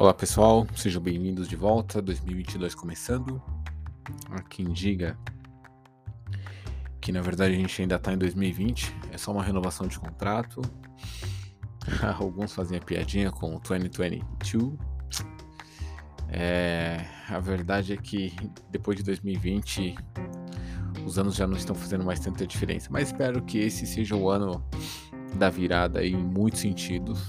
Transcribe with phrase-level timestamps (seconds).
[0.00, 2.00] Olá pessoal, sejam bem-vindos de volta.
[2.00, 3.38] 2022 começando.
[4.30, 5.14] Há quem diga
[7.02, 10.62] que na verdade a gente ainda está em 2020, é só uma renovação de contrato.
[12.18, 14.72] Alguns fazem a piadinha com o 2022.
[16.30, 18.34] É, a verdade é que
[18.70, 19.96] depois de 2020
[21.04, 24.30] os anos já não estão fazendo mais tanta diferença, mas espero que esse seja o
[24.30, 24.64] ano
[25.34, 27.28] da virada em muitos sentidos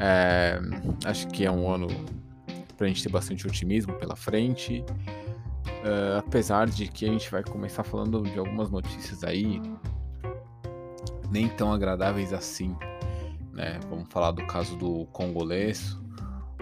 [0.00, 0.58] é,
[1.04, 1.88] acho que é um ano
[2.76, 4.82] para a gente ter bastante otimismo pela frente.
[5.84, 9.60] Uh, apesar de que a gente vai começar falando de algumas notícias aí
[11.30, 12.74] nem tão agradáveis assim.
[13.52, 13.78] Né?
[13.88, 15.96] Vamos falar do caso do congolês,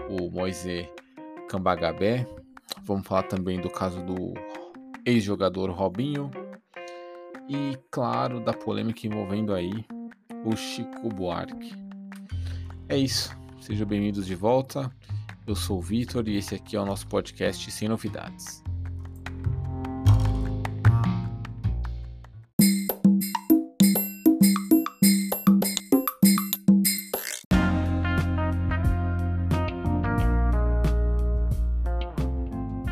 [0.09, 0.89] o Moise
[1.47, 2.27] Kambagabé.
[2.83, 4.33] Vamos falar também do caso do
[5.05, 6.29] ex-jogador Robinho.
[7.47, 9.71] E, claro, da polêmica envolvendo aí
[10.45, 11.88] o Chico Buarque.
[12.91, 13.37] É isso.
[13.61, 14.91] Sejam bem-vindos de volta.
[15.45, 18.63] Eu sou o Vitor e esse aqui é o nosso podcast Sem Novidades.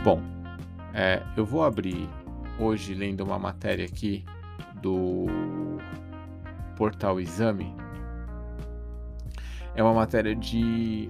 [0.03, 0.21] Bom,
[0.93, 2.07] é, eu vou abrir
[2.59, 4.23] hoje lendo uma matéria aqui
[4.79, 5.25] do
[6.75, 7.86] portal Exame
[9.77, 11.07] é uma matéria de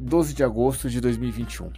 [0.00, 1.70] 12 de agosto de 2021.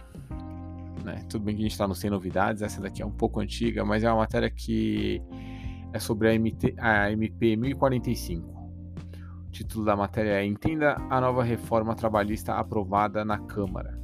[1.03, 1.23] Né?
[1.29, 3.83] Tudo bem que a gente está no Sem Novidades, essa daqui é um pouco antiga,
[3.83, 5.21] mas é uma matéria que
[5.91, 8.55] é sobre a, MT, a MP 1045.
[9.47, 13.99] O título da matéria é Entenda a nova reforma trabalhista aprovada na Câmara.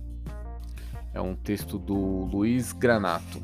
[1.13, 1.95] É um texto do
[2.25, 3.41] Luiz Granato.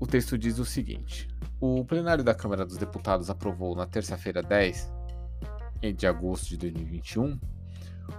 [0.00, 1.28] O texto diz o seguinte:
[1.60, 4.90] o plenário da Câmara dos Deputados aprovou na terça-feira 10
[5.94, 7.38] de agosto de 2021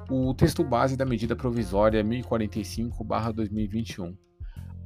[0.10, 4.16] o texto base da medida provisória 1045/2021.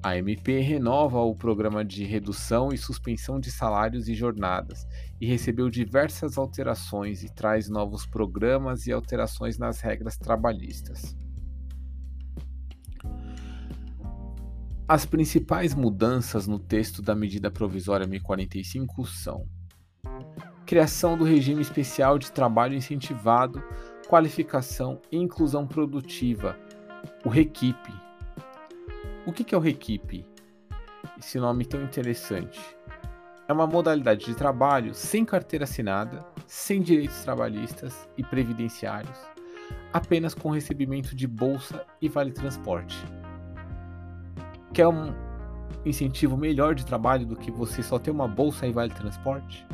[0.01, 4.87] A MP renova o programa de redução e suspensão de salários e jornadas
[5.19, 11.15] e recebeu diversas alterações e traz novos programas e alterações nas regras trabalhistas.
[14.87, 19.47] As principais mudanças no texto da medida provisória 1045 são:
[20.63, 23.63] criação do regime especial de trabalho incentivado,
[24.07, 26.55] qualificação e inclusão produtiva,
[27.25, 27.91] o REQIP.
[29.25, 30.23] O que é o REQIP?
[31.17, 32.59] Esse nome tão interessante.
[33.47, 39.17] É uma modalidade de trabalho sem carteira assinada, sem direitos trabalhistas e previdenciários,
[39.91, 43.03] apenas com recebimento de bolsa e vale transporte
[44.75, 45.13] Quer um
[45.85, 49.65] incentivo melhor de trabalho do que você só ter uma bolsa e vale transporte?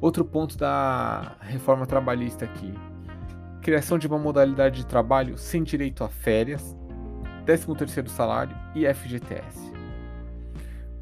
[0.00, 2.72] Outro ponto da reforma trabalhista aqui:
[3.60, 6.74] criação de uma modalidade de trabalho sem direito a férias,
[7.44, 9.70] 13º salário e FGTS.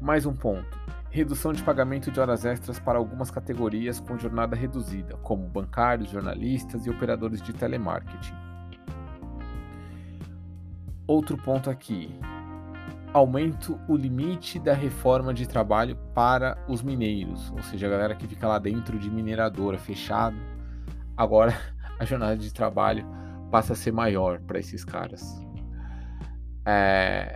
[0.01, 0.77] Mais um ponto:
[1.09, 6.85] redução de pagamento de horas extras para algumas categorias com jornada reduzida, como bancários, jornalistas
[6.85, 8.35] e operadores de telemarketing.
[11.07, 12.13] Outro ponto aqui:
[13.13, 18.27] aumento o limite da reforma de trabalho para os mineiros, ou seja, a galera que
[18.27, 20.37] fica lá dentro de mineradora fechado.
[21.17, 21.57] Agora
[21.99, 23.05] a jornada de trabalho
[23.51, 25.41] passa a ser maior para esses caras.
[26.65, 27.35] É...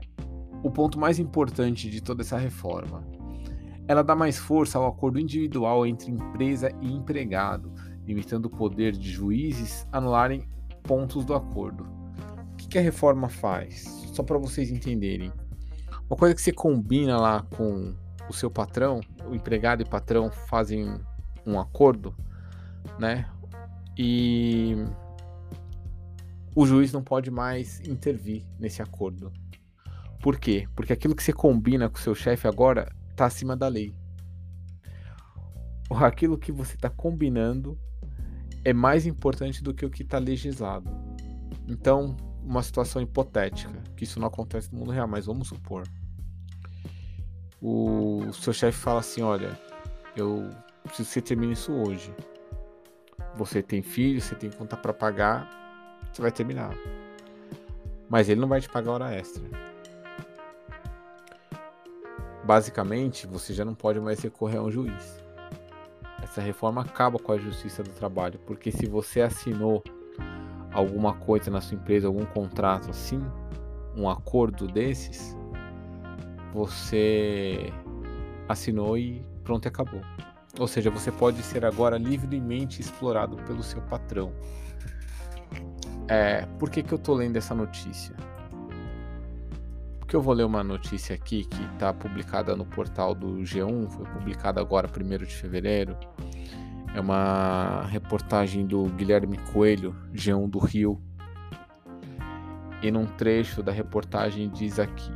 [0.63, 3.03] O ponto mais importante de toda essa reforma,
[3.85, 7.73] ela dá mais força ao acordo individual entre empresa e empregado,
[8.05, 10.47] limitando o poder de juízes anularem
[10.83, 11.85] pontos do acordo.
[12.53, 13.83] O que, que a reforma faz?
[14.13, 15.33] Só para vocês entenderem
[16.13, 17.95] uma coisa que você combina lá com
[18.29, 21.01] o seu patrão, o empregado e patrão fazem
[21.43, 22.15] um acordo,
[22.99, 23.27] né?
[23.97, 24.75] E
[26.55, 29.33] o juiz não pode mais intervir nesse acordo.
[30.21, 30.67] Por quê?
[30.75, 33.95] Porque aquilo que você combina com o seu chefe agora está acima da lei.
[35.89, 37.75] Aquilo que você está combinando
[38.63, 40.89] é mais importante do que o que está legislado.
[41.67, 45.87] Então, uma situação hipotética, que isso não acontece no mundo real, mas vamos supor
[47.63, 49.57] o seu chefe fala assim: Olha,
[50.15, 50.49] eu
[50.83, 52.13] preciso que você termine isso hoje.
[53.35, 55.49] Você tem filho, você tem conta para pagar,
[56.11, 56.75] você vai terminar.
[58.09, 59.43] Mas ele não vai te pagar hora extra.
[62.43, 65.23] Basicamente, você já não pode mais recorrer a um juiz.
[66.21, 69.81] Essa reforma acaba com a justiça do trabalho, porque se você assinou
[70.73, 73.23] alguma coisa na sua empresa, algum contrato assim,
[73.95, 75.35] um acordo desses,
[76.53, 77.73] você
[78.47, 80.01] assinou e pronto, acabou.
[80.59, 84.31] Ou seja, você pode ser agora livremente explorado pelo seu patrão.
[86.07, 88.15] É, por que, que eu tô lendo essa notícia?
[89.99, 94.05] Porque eu vou ler uma notícia aqui que está publicada no portal do G1, foi
[94.05, 95.97] publicada agora, 1 de fevereiro.
[96.93, 101.01] É uma reportagem do Guilherme Coelho, G1 do Rio.
[102.83, 105.11] E num trecho da reportagem diz aqui: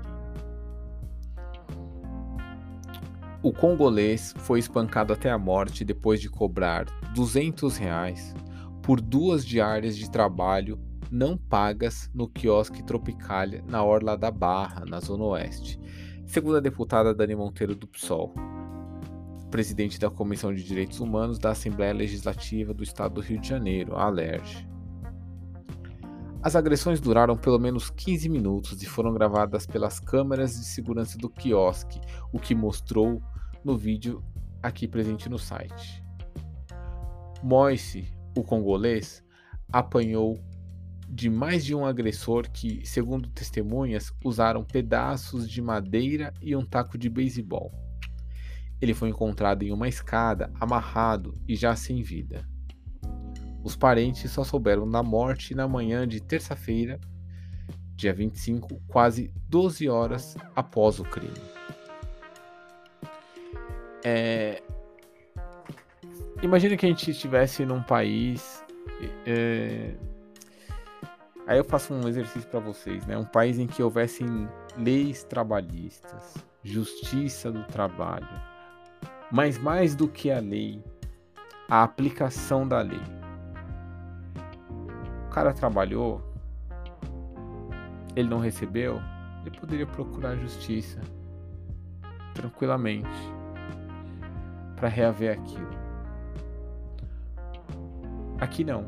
[3.47, 6.83] O congolês foi espancado até a morte depois de cobrar
[7.15, 8.35] 200 reais
[8.83, 10.77] por duas diárias de trabalho
[11.09, 15.79] não pagas no quiosque Tropicália na Orla da Barra, na Zona Oeste,
[16.25, 18.33] segundo a deputada Dani Monteiro do PSOL,
[19.49, 23.95] presidente da Comissão de Direitos Humanos da Assembleia Legislativa do Estado do Rio de Janeiro,
[23.95, 24.67] a ALERJ.
[26.43, 31.29] As agressões duraram pelo menos 15 minutos e foram gravadas pelas câmeras de segurança do
[31.29, 32.01] quiosque,
[32.33, 33.21] o que mostrou
[33.67, 34.23] no vídeo
[34.63, 36.01] aqui presente no site.
[37.43, 39.21] Moise, o congolês,
[39.69, 40.41] apanhou
[41.09, 46.97] de mais de um agressor que, segundo testemunhas, usaram pedaços de madeira e um taco
[46.97, 47.69] de beisebol.
[48.79, 52.47] Ele foi encontrado em uma escada, amarrado e já sem vida.
[53.65, 57.01] Os parentes só souberam da morte na manhã de terça-feira,
[57.97, 61.57] dia 25, quase 12 horas após o crime.
[64.07, 64.63] É...
[66.41, 68.63] Imagina que a gente estivesse num país.
[69.25, 69.93] É...
[71.45, 73.17] Aí eu faço um exercício para vocês, né?
[73.17, 78.27] Um país em que houvessem leis trabalhistas, justiça do trabalho,
[79.29, 80.81] mas mais do que a lei,
[81.69, 83.01] a aplicação da lei
[85.37, 86.19] cara trabalhou,
[88.15, 88.99] ele não recebeu,
[89.45, 90.99] ele poderia procurar justiça
[92.33, 93.36] tranquilamente
[94.77, 95.69] para reaver aquilo.
[98.39, 98.85] Aqui não.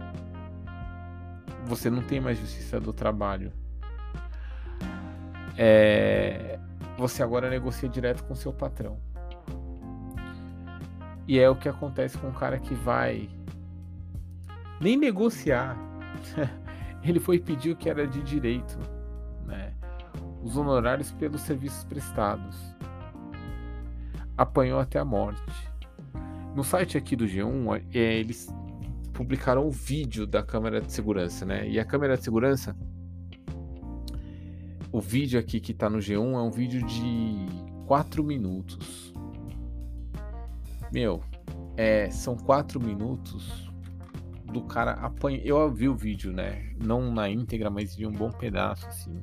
[1.65, 3.51] Você não tem mais justiça do trabalho.
[5.57, 6.57] É...
[6.97, 8.97] Você agora negocia direto com seu patrão.
[11.27, 13.30] E é o que acontece com o cara que vai
[14.80, 15.77] nem negociar
[17.03, 18.77] ele foi pedir o que era de direito,
[19.45, 19.74] né?
[20.41, 22.57] os honorários pelos serviços prestados.
[24.38, 25.69] Apanhou até a morte.
[26.56, 28.48] No site aqui do G1, é, eles
[29.13, 31.69] publicaram o vídeo da câmera de segurança, né?
[31.69, 32.75] E a câmera de segurança,
[34.92, 37.46] o vídeo aqui que tá no G1 é um vídeo de
[37.86, 39.13] 4 minutos.
[40.92, 41.22] Meu,
[41.78, 43.69] é, são 4 minutos
[44.51, 45.40] do cara apanha.
[45.44, 46.74] Eu vi o vídeo, né?
[46.84, 49.22] Não na íntegra, mas vi um bom pedaço, assim.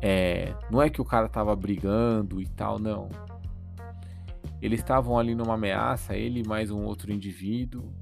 [0.00, 3.08] É, não é que o cara tava brigando e tal, não.
[4.62, 7.92] Eles estavam ali numa ameaça, ele mais um outro indivíduo.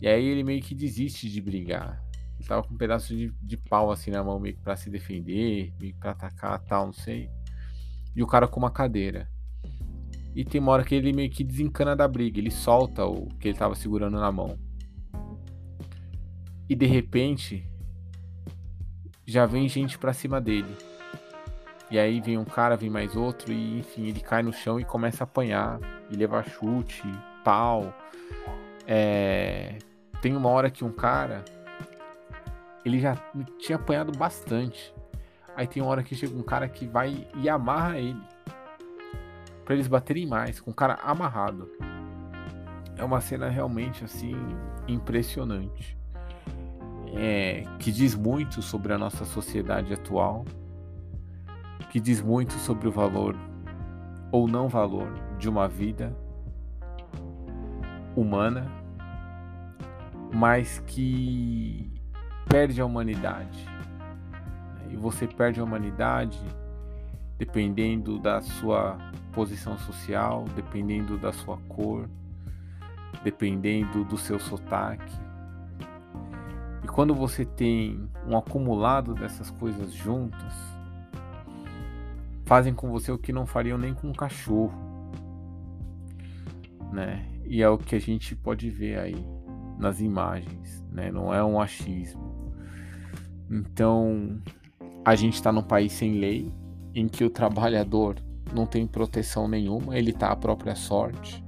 [0.00, 2.00] E aí ele meio que desiste de brigar.
[2.38, 4.88] Ele tava com um pedaço de, de pau assim na mão, meio que pra se
[4.88, 7.28] defender, meio que pra atacar tal, não sei.
[8.14, 9.28] E o cara com uma cadeira.
[10.36, 13.48] E tem uma hora que ele meio que desencana da briga, ele solta o que
[13.48, 14.56] ele tava segurando na mão.
[16.68, 17.68] E de repente
[19.26, 20.76] já vem gente pra cima dele.
[21.90, 24.84] E aí vem um cara, vem mais outro, e enfim, ele cai no chão e
[24.84, 25.78] começa a apanhar,
[26.10, 27.02] e levar chute,
[27.44, 27.94] pau.
[28.86, 29.78] É...
[30.20, 31.44] Tem uma hora que um cara,
[32.84, 33.16] ele já
[33.58, 34.94] tinha apanhado bastante.
[35.56, 38.22] Aí tem uma hora que chega um cara que vai e amarra ele.
[39.64, 41.70] para eles baterem mais, com o cara amarrado.
[42.96, 44.34] É uma cena realmente assim
[44.88, 45.98] impressionante
[47.14, 50.44] é, que diz muito sobre a nossa sociedade atual,
[51.90, 53.36] que diz muito sobre o valor
[54.30, 56.14] ou não valor de uma vida
[58.14, 58.66] humana,
[60.34, 61.92] mas que
[62.48, 63.66] perde a humanidade.
[64.90, 66.40] E você perde a humanidade
[67.38, 68.98] dependendo da sua
[69.32, 72.08] posição social, dependendo da sua cor,
[73.22, 75.28] dependendo do seu sotaque,
[76.88, 80.77] e quando você tem um acumulado dessas coisas juntas,
[82.48, 84.72] fazem com você o que não fariam nem com um cachorro,
[86.90, 87.28] né?
[87.44, 89.22] E é o que a gente pode ver aí
[89.78, 91.12] nas imagens, né?
[91.12, 92.54] Não é um achismo.
[93.50, 94.40] Então,
[95.04, 96.50] a gente está num país sem lei,
[96.94, 98.16] em que o trabalhador
[98.54, 101.44] não tem proteção nenhuma, ele está à própria sorte.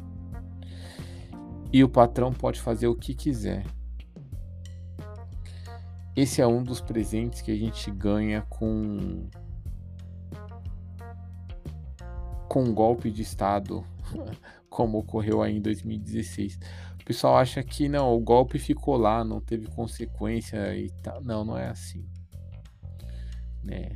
[1.72, 3.64] E o patrão pode fazer o que quiser.
[6.14, 9.30] Esse é um dos presentes que a gente ganha com
[12.50, 13.84] com um golpe de Estado,
[14.68, 16.58] como ocorreu aí em 2016.
[17.00, 21.22] O pessoal acha que não, o golpe ficou lá, não teve consequência e tal.
[21.22, 22.04] Não, não é assim.
[23.62, 23.92] Né?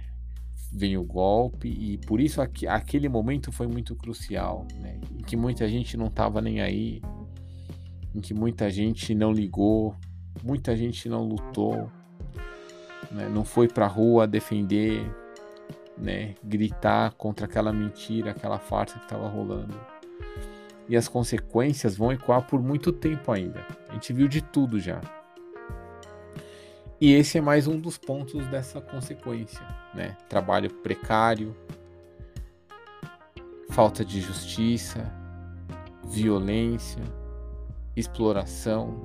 [0.72, 5.00] Vem o golpe e por isso aqui, aquele momento foi muito crucial, né?
[5.12, 7.02] Em que muita gente não estava nem aí,
[8.14, 9.96] em que muita gente não ligou,
[10.44, 11.90] muita gente não lutou,
[13.10, 13.28] né?
[13.28, 15.08] não foi para rua defender,
[15.96, 16.34] né?
[16.42, 19.78] gritar contra aquela mentira, aquela farsa que estava rolando.
[20.88, 23.66] E as consequências vão ecoar por muito tempo ainda.
[23.88, 25.00] A gente viu de tudo já.
[27.00, 30.16] E esse é mais um dos pontos dessa consequência, né?
[30.28, 31.54] Trabalho precário,
[33.70, 35.12] falta de justiça,
[36.04, 37.02] violência,
[37.96, 39.02] exploração,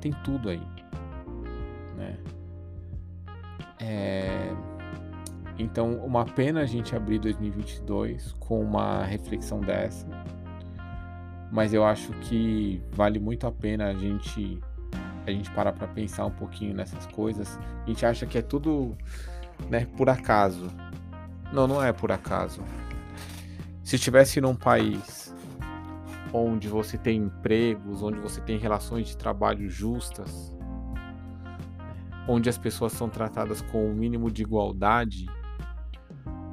[0.00, 0.62] tem tudo aí,
[1.96, 2.18] né?
[3.80, 4.54] É...
[5.58, 10.06] Então, uma pena a gente abrir 2022 com uma reflexão dessa,
[11.52, 14.58] mas eu acho que vale muito a pena a gente
[15.26, 17.58] a gente parar para pensar um pouquinho nessas coisas.
[17.84, 18.94] A gente acha que é tudo,
[19.70, 20.70] né, por acaso.
[21.52, 22.60] Não, não é por acaso.
[23.82, 25.34] Se estivesse num país
[26.32, 30.52] onde você tem empregos, onde você tem relações de trabalho justas,
[32.26, 35.26] onde as pessoas são tratadas com o um mínimo de igualdade,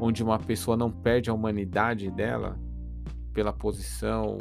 [0.01, 2.59] onde uma pessoa não perde a humanidade dela
[3.31, 4.39] pela posição,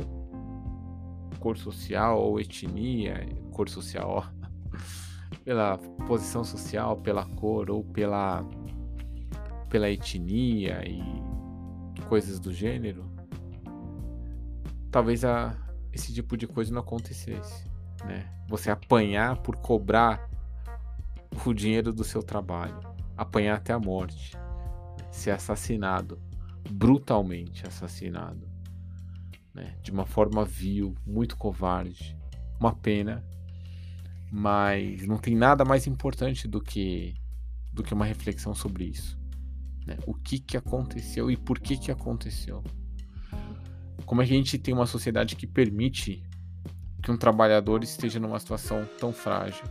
[1.39, 4.25] cor social ou etnia, cor social,
[5.45, 5.77] pela
[6.09, 8.43] posição social, pela cor ou pela
[9.69, 11.01] pela etnia e
[12.09, 13.09] coisas do gênero,
[14.91, 15.55] talvez a,
[15.93, 17.71] esse tipo de coisa não acontecesse.
[18.05, 18.29] Né?
[18.49, 20.29] Você apanhar por cobrar
[21.47, 22.81] o dinheiro do seu trabalho,
[23.17, 24.37] apanhar até a morte,
[25.11, 26.21] ser assassinado,
[26.71, 28.49] brutalmente assassinado,
[29.55, 29.77] né?
[29.83, 32.17] de uma forma vil, muito covarde.
[32.59, 33.25] Uma pena,
[34.31, 37.15] mas não tem nada mais importante do que
[37.73, 39.19] do que uma reflexão sobre isso.
[39.87, 39.97] Né?
[40.07, 42.63] O que, que aconteceu e por que, que aconteceu.
[44.05, 46.23] Como é que a gente tem uma sociedade que permite
[47.03, 49.65] que um trabalhador esteja numa situação tão frágil?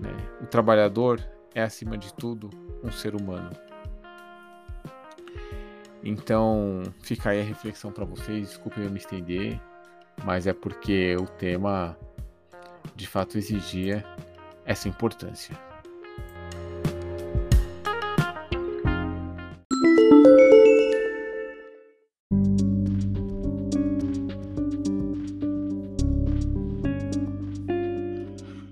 [0.00, 0.10] Né?
[0.40, 1.22] O trabalhador
[1.54, 2.50] é, acima de tudo,
[2.82, 3.50] um ser humano.
[6.08, 8.50] Então, fica aí a reflexão para vocês.
[8.50, 9.60] Desculpe eu me estender,
[10.24, 11.98] mas é porque o tema
[12.94, 14.04] de fato exigia
[14.64, 15.58] essa importância.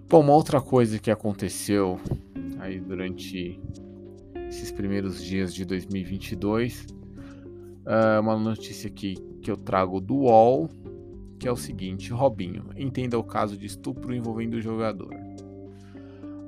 [0.09, 1.99] Bom, uma outra coisa que aconteceu
[2.61, 3.61] aí durante
[4.49, 6.95] esses primeiros dias de 2022,
[7.87, 10.69] é uma notícia aqui que eu trago do UOL,
[11.39, 15.15] que é o seguinte: Robinho, entenda o caso de estupro envolvendo o jogador.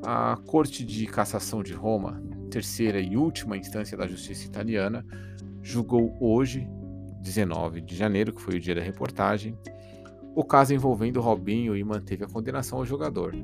[0.04, 5.04] A Corte de Cassação de Roma, terceira e última instância da justiça italiana,
[5.62, 6.66] julgou hoje,
[7.20, 9.58] 19 de janeiro, que foi o dia da reportagem,
[10.34, 13.34] o caso envolvendo Robinho e manteve a condenação ao jogador.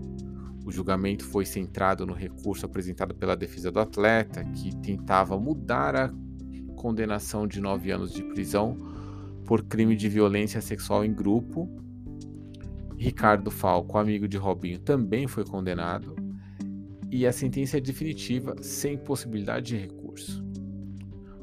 [0.65, 6.15] O julgamento foi centrado no recurso apresentado pela defesa do atleta, que tentava mudar a
[6.83, 8.77] condenação de nove anos de prisão
[9.47, 11.71] por crime de violência sexual em grupo.
[12.97, 16.17] Ricardo Falco, amigo de Robinho, também foi condenado.
[17.09, 20.45] E a sentença é definitiva, sem possibilidade de recurso.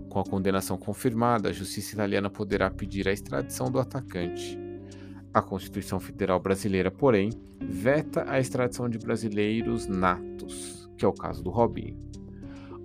[0.10, 4.60] Com a condenação confirmada, a justiça italiana poderá pedir a extradição do atacante.
[5.34, 7.30] A Constituição Federal Brasileira, porém,
[7.62, 11.98] veta a extradição de brasileiros natos, que é o caso do Robinho.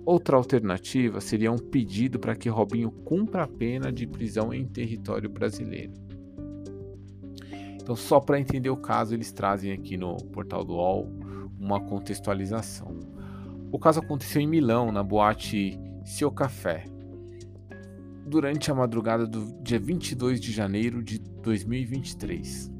[0.05, 5.27] Outra alternativa seria um pedido para que Robinho cumpra a pena de prisão em território
[5.27, 5.93] brasileiro.
[7.73, 11.09] Então, só para entender o caso, eles trazem aqui no portal do UOL
[11.59, 12.99] uma contextualização.
[13.71, 16.85] O caso aconteceu em Milão, na boate Seu Café,
[18.27, 22.71] durante a madrugada do dia 22 de janeiro de 2023.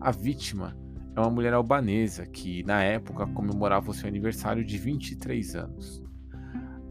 [0.00, 0.76] A vítima
[1.16, 6.01] é uma mulher albanesa que, na época, comemorava o seu aniversário de 23 anos.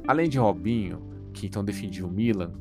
[0.08, 1.02] Além de Robinho,
[1.34, 2.54] que então defendia o Milan,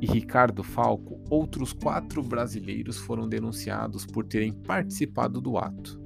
[0.00, 6.02] e Ricardo Falco, outros quatro brasileiros foram denunciados por terem participado do ato.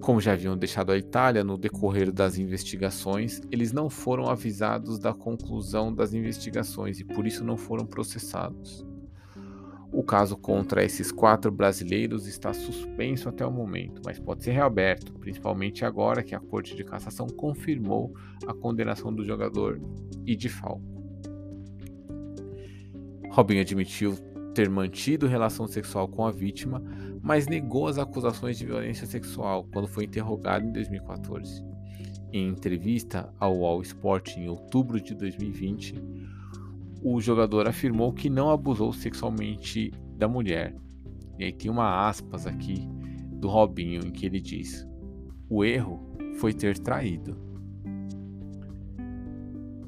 [0.00, 5.12] Como já haviam deixado a Itália no decorrer das investigações, eles não foram avisados da
[5.12, 8.86] conclusão das investigações e por isso não foram processados.
[9.92, 15.12] O caso contra esses quatro brasileiros está suspenso até o momento, mas pode ser reaberto,
[15.14, 18.12] principalmente agora que a Corte de Cassação confirmou
[18.46, 19.80] a condenação do jogador
[20.24, 20.96] e de Falco.
[23.30, 24.16] Robinho admitiu
[24.54, 26.82] ter mantido relação sexual com a vítima,
[27.22, 31.62] mas negou as acusações de violência sexual quando foi interrogado em 2014.
[32.32, 36.02] Em entrevista ao All Sport em outubro de 2020,
[37.02, 40.74] o jogador afirmou que não abusou sexualmente da mulher.
[41.38, 42.88] E aí tem uma aspas aqui
[43.32, 44.86] do Robinho em que ele diz:
[45.48, 46.00] O erro
[46.38, 47.36] foi ter traído.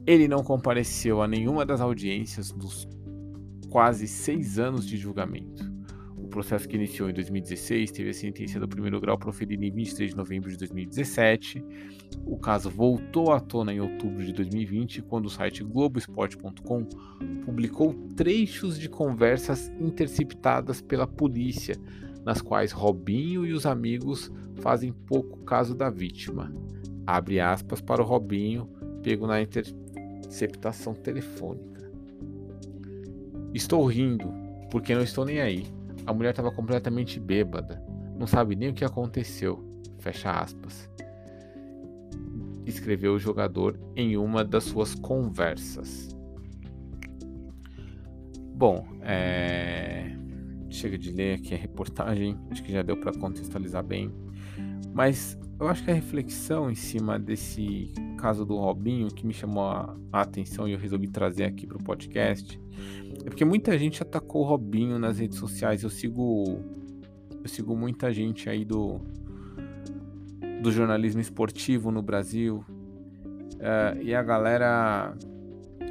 [0.06, 2.88] Ele não compareceu a nenhuma das audiências dos
[3.68, 5.67] quase seis anos de julgamento.
[6.28, 10.10] O processo que iniciou em 2016 teve a sentença do primeiro grau proferida em 23
[10.10, 11.64] de novembro de 2017.
[12.26, 16.84] O caso voltou à tona em outubro de 2020, quando o site Globoesporte.com
[17.46, 21.74] publicou trechos de conversas interceptadas pela polícia,
[22.26, 26.52] nas quais Robinho e os amigos fazem pouco caso da vítima.
[27.06, 28.68] Abre aspas para o Robinho,
[29.02, 31.90] pego na interceptação telefônica.
[33.54, 34.30] Estou rindo,
[34.70, 35.77] porque não estou nem aí.
[36.08, 37.84] A mulher estava completamente bêbada.
[38.18, 39.62] Não sabe nem o que aconteceu.
[39.98, 40.90] Fecha aspas.
[42.64, 46.16] Escreveu o jogador em uma das suas conversas.
[48.54, 50.16] Bom, é...
[50.70, 52.38] chega de ler aqui a reportagem.
[52.50, 54.10] Acho que já deu para contextualizar bem.
[54.92, 59.64] Mas eu acho que a reflexão em cima desse caso do Robinho que me chamou
[59.64, 62.60] a, atenção e eu resolvi trazer aqui para o podcast
[63.24, 65.82] é porque muita gente atacou o Robinho nas redes sociais.
[65.82, 66.60] Eu sigo
[67.42, 69.00] eu sigo muita gente aí do
[70.62, 72.64] do jornalismo esportivo no Brasil
[73.54, 75.16] uh, e a galera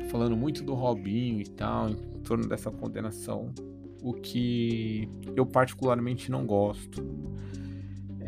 [0.10, 3.54] falando muito do Robinho e tal em torno dessa condenação,
[4.01, 7.01] o que eu particularmente não gosto.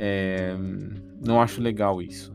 [0.01, 0.55] É,
[1.23, 2.33] não acho legal isso.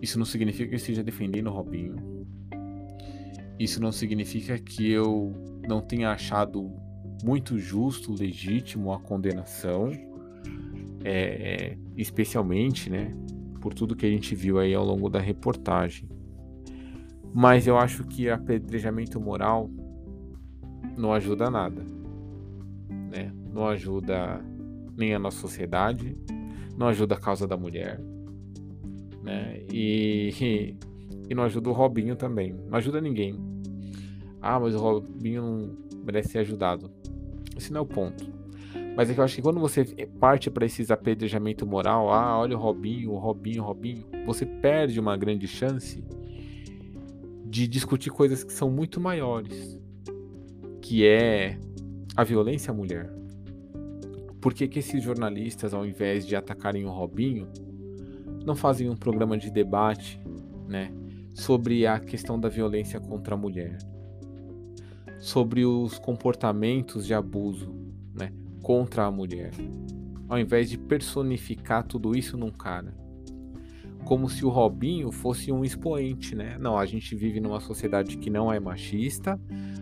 [0.00, 1.96] Isso não significa que eu esteja defendendo o Robinho.
[3.58, 5.34] Isso não significa que eu
[5.68, 6.70] não tenha achado
[7.22, 9.90] muito justo, legítimo a condenação,
[11.04, 13.14] é, especialmente, né,
[13.60, 16.08] por tudo que a gente viu aí ao longo da reportagem.
[17.34, 19.68] Mas eu acho que apedrejamento moral
[20.96, 21.84] não ajuda nada,
[23.12, 23.32] né?
[23.52, 24.42] Não ajuda
[25.00, 26.14] nem a nossa sociedade,
[26.76, 27.98] não ajuda a causa da mulher,
[29.22, 29.62] né?
[29.72, 30.76] E,
[31.28, 33.34] e não ajuda o Robinho também, não ajuda ninguém.
[34.42, 36.90] Ah, mas o Robinho não merece ser ajudado.
[37.56, 38.30] Esse não é o ponto.
[38.96, 39.84] Mas é que eu acho que quando você
[40.18, 44.98] parte para esse apedrejamento moral, ah, olha o Robinho, o Robinho, o Robinho, você perde
[44.98, 46.02] uma grande chance
[47.46, 49.80] de discutir coisas que são muito maiores,
[50.80, 51.58] que é
[52.16, 53.19] a violência à mulher.
[54.40, 57.46] Por que, que esses jornalistas, ao invés de atacarem o Robinho,
[58.44, 60.18] não fazem um programa de debate
[60.66, 60.90] né,
[61.34, 63.76] sobre a questão da violência contra a mulher?
[65.18, 67.74] Sobre os comportamentos de abuso
[68.14, 69.50] né, contra a mulher?
[70.26, 72.94] Ao invés de personificar tudo isso num cara.
[74.06, 76.56] Como se o Robinho fosse um expoente, né?
[76.58, 79.38] Não, a gente vive numa sociedade que não é machista,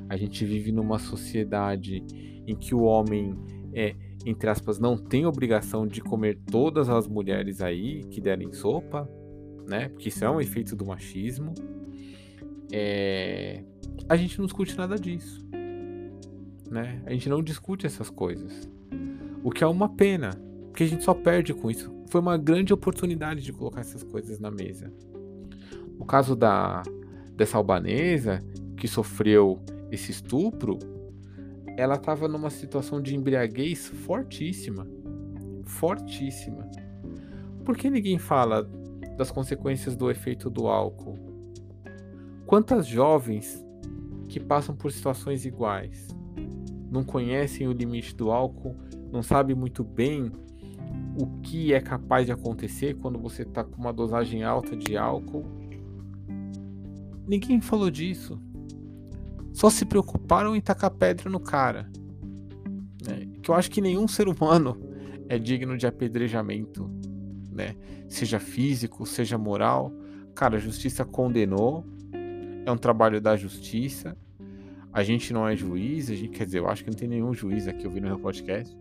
[0.09, 2.05] a gente vive numa sociedade
[2.45, 3.39] em que o homem
[3.73, 9.09] é entre aspas, não tem obrigação de comer todas as mulheres aí que derem sopa,
[9.67, 9.89] né?
[9.89, 11.55] Porque isso é um efeito do machismo.
[12.73, 13.63] É...
[14.09, 15.47] A gente não discute nada disso,
[16.71, 17.03] né?
[17.07, 18.69] A gente não discute essas coisas.
[19.43, 20.31] O que é uma pena,
[20.67, 21.91] porque a gente só perde com isso.
[22.11, 24.93] Foi uma grande oportunidade de colocar essas coisas na mesa.
[25.99, 26.83] O caso da
[27.35, 28.41] dessa albanesa
[28.77, 29.61] que sofreu
[29.93, 30.79] esse estupro,
[31.79, 34.85] ela estava numa situação de embriaguez fortíssima.
[35.65, 36.69] Fortíssima.
[37.65, 38.69] Por que ninguém fala
[39.17, 41.17] das consequências do efeito do álcool?
[42.47, 43.65] Quantas jovens
[44.29, 46.09] que passam por situações iguais
[46.91, 48.75] não conhecem o limite do álcool,
[49.13, 50.33] não sabem muito bem
[51.17, 55.45] o que é capaz de acontecer quando você está com uma dosagem alta de álcool?
[57.25, 58.37] Ninguém falou disso
[59.59, 61.91] só se preocuparam em tacar pedra no cara.
[63.05, 63.27] Né?
[63.43, 64.81] Que eu acho que nenhum ser humano
[65.29, 66.89] é digno de apedrejamento,
[67.51, 67.75] né?
[68.09, 69.93] Seja físico, seja moral.
[70.33, 71.85] Cara, a justiça condenou.
[72.65, 74.17] É um trabalho da justiça.
[74.93, 77.35] A gente não é juiz, a gente, quer dizer, eu acho que não tem nenhum
[77.35, 78.79] juiz aqui ouvindo meu podcast.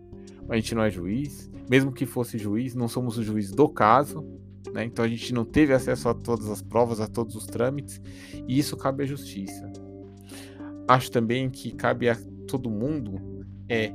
[0.48, 1.50] A gente não é juiz.
[1.68, 4.24] Mesmo que fosse juiz, não somos o juiz do caso.
[4.72, 4.84] Né?
[4.84, 8.00] Então a gente não teve acesso a todas as provas, a todos os trâmites.
[8.46, 9.87] E isso cabe à justiça
[10.88, 12.16] acho também que cabe a
[12.48, 13.92] todo mundo é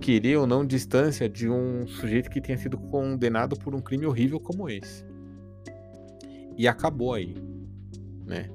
[0.00, 4.38] querer ou não distância de um sujeito que tenha sido condenado por um crime horrível
[4.38, 5.04] como esse.
[6.56, 7.34] E acabou aí,
[8.24, 8.50] né?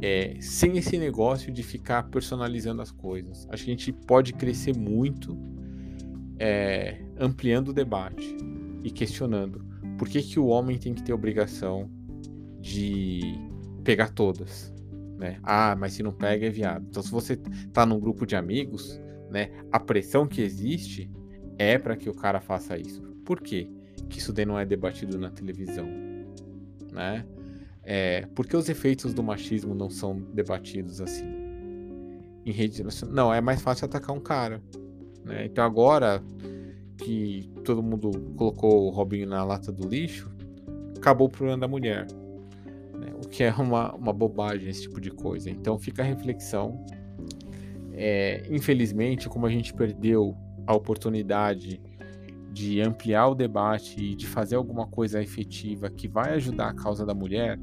[0.00, 3.46] é, sem esse negócio de ficar personalizando as coisas.
[3.50, 5.36] Acho que a gente pode crescer muito
[6.38, 8.36] é, ampliando o debate
[8.82, 9.64] e questionando
[9.98, 11.90] por que, que o homem tem que ter obrigação
[12.60, 13.20] de
[13.84, 14.72] pegar todas.
[15.22, 15.38] Né?
[15.44, 16.84] Ah, mas se não pega é viado.
[16.90, 17.36] Então, se você
[17.72, 21.08] tá num grupo de amigos, né, a pressão que existe
[21.56, 23.00] é para que o cara faça isso.
[23.24, 23.68] Por quê?
[24.08, 25.86] Que isso daí não é debatido na televisão,
[26.90, 27.24] né?
[27.84, 31.24] É, por que os efeitos do machismo não são debatidos assim?
[32.44, 32.82] Em rede?
[33.08, 34.60] Não, é mais fácil atacar um cara.
[35.24, 35.46] Né?
[35.46, 36.20] Então agora
[36.98, 40.28] que todo mundo colocou o Robinho na lata do lixo,
[40.96, 42.08] acabou o problema da mulher.
[43.02, 43.12] Né?
[43.14, 45.50] O que é uma, uma bobagem esse tipo de coisa.
[45.50, 46.84] Então fica a reflexão.
[47.92, 50.34] É, infelizmente, como a gente perdeu
[50.66, 51.80] a oportunidade
[52.52, 57.04] de ampliar o debate e de fazer alguma coisa efetiva que vai ajudar a causa
[57.04, 57.58] da mulher,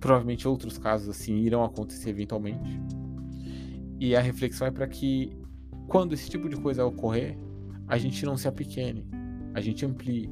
[0.00, 2.80] provavelmente outros casos assim irão acontecer eventualmente.
[4.00, 5.36] E a reflexão é para que
[5.86, 7.36] quando esse tipo de coisa ocorrer,
[7.86, 9.06] a gente não se apequene,
[9.54, 10.30] a gente amplie.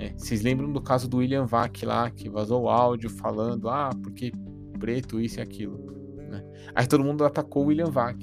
[0.00, 0.14] Né?
[0.16, 4.32] Vocês lembram do caso do William Vac lá, que vazou o áudio falando, ah, porque
[4.78, 5.76] preto, isso e aquilo.
[6.16, 6.42] Né?
[6.74, 8.16] Aí todo mundo atacou o William Vac.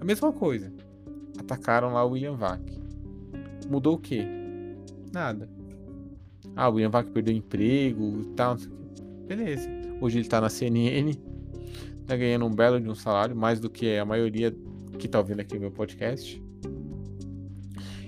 [0.00, 0.72] A mesma coisa.
[1.38, 2.60] Atacaram lá o William Vac.
[3.70, 4.26] Mudou o quê?
[5.12, 5.48] Nada.
[6.56, 8.56] Ah, o William Vac perdeu emprego e tal.
[9.28, 9.70] Beleza.
[10.00, 11.14] Hoje ele tá na CNN,
[12.04, 14.52] tá ganhando um belo de um salário, mais do que a maioria
[14.98, 16.42] que tá ouvindo aqui meu podcast.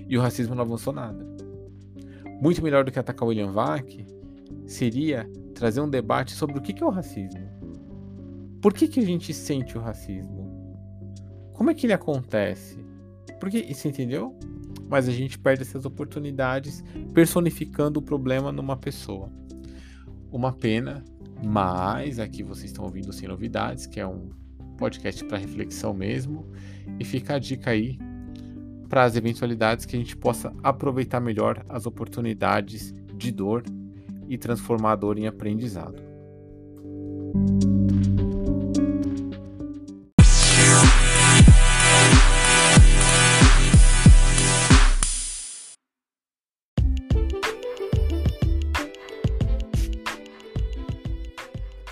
[0.07, 1.34] E o racismo não avançou nada.
[2.41, 4.05] Muito melhor do que atacar William Vac
[4.65, 7.45] seria trazer um debate sobre o que é o racismo.
[8.61, 10.45] Por que, que a gente sente o racismo?
[11.53, 12.77] Como é que ele acontece?
[13.39, 14.37] Porque, você entendeu?
[14.87, 19.31] mas a gente perde essas oportunidades personificando o problema numa pessoa.
[20.31, 21.03] Uma pena,
[21.43, 24.29] mas aqui vocês estão ouvindo Sem Novidades, que é um
[24.77, 26.45] podcast para reflexão mesmo,
[26.99, 27.97] e fica a dica aí
[28.87, 33.63] para as eventualidades que a gente possa aproveitar melhor as oportunidades de dor
[34.27, 36.01] e transformar a dor em aprendizado.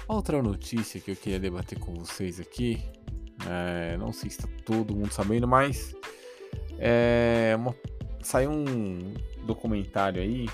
[0.07, 2.81] Outra notícia que eu queria debater com vocês aqui,
[3.49, 5.93] é, não sei se está todo mundo sabendo, mas
[6.85, 7.73] é uma,
[8.21, 9.13] saiu um
[9.45, 10.47] documentário aí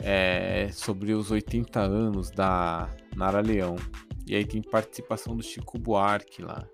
[0.00, 3.76] é, sobre os 80 anos da Nara Leão.
[4.26, 6.66] E aí tem participação do Chico Buarque lá.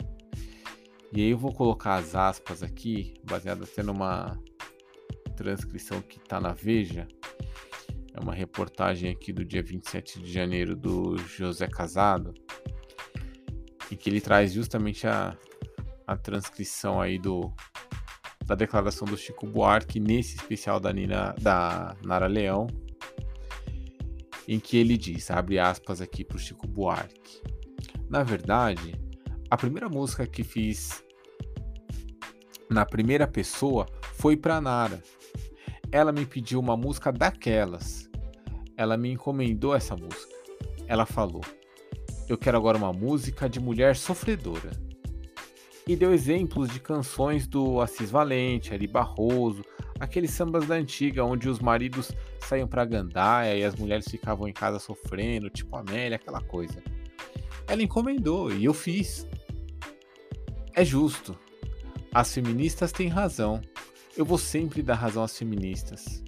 [1.13, 4.39] E aí eu vou colocar as aspas aqui, baseado até numa
[5.37, 7.09] transcrição que está na Veja.
[8.15, 12.33] É uma reportagem aqui do dia 27 de janeiro do José Casado,
[13.91, 15.37] em que ele traz justamente a,
[16.07, 17.53] a transcrição aí do
[18.51, 22.67] da declaração do Chico Buarque nesse especial da Nina da Nara Leão,
[24.49, 27.41] em que ele diz, abre aspas aqui para o Chico Buarque.
[28.09, 29.01] Na verdade,
[29.49, 31.01] a primeira música que fiz
[32.69, 35.01] na primeira pessoa foi para Nara,
[35.93, 38.11] ela me pediu uma música daquelas.
[38.77, 40.35] Ela me encomendou essa música.
[40.89, 41.45] Ela falou:
[42.29, 44.73] Eu quero agora uma música de mulher sofredora.
[45.91, 49.65] E deu exemplos de canções do Assis Valente, Ari Barroso,
[49.99, 54.53] aqueles sambas da antiga onde os maridos saíam para gandaia e as mulheres ficavam em
[54.53, 56.81] casa sofrendo, tipo Amélia, aquela coisa.
[57.67, 59.27] Ela encomendou e eu fiz.
[60.77, 61.37] É justo.
[62.15, 63.61] As feministas têm razão
[64.17, 66.23] eu vou sempre dar razão às feministas.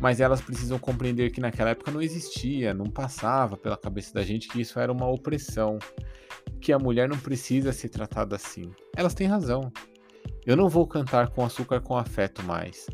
[0.00, 4.48] Mas elas precisam compreender que naquela época não existia, não passava pela cabeça da gente
[4.48, 5.78] que isso era uma opressão,
[6.60, 8.72] que a mulher não precisa ser tratada assim.
[8.96, 9.72] Elas têm razão.
[10.46, 12.86] Eu não vou cantar com açúcar com afeto mais.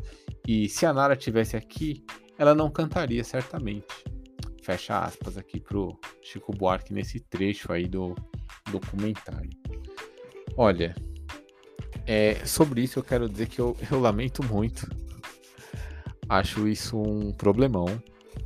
[0.47, 2.03] E se a Nara tivesse aqui,
[2.37, 3.85] ela não cantaria certamente.
[4.61, 8.15] Fecha aspas aqui pro Chico Buarque nesse trecho aí do
[8.71, 9.49] documentário.
[10.55, 10.95] Olha,
[12.05, 14.87] é, sobre isso eu quero dizer que eu, eu lamento muito.
[16.27, 17.85] Acho isso um problemão.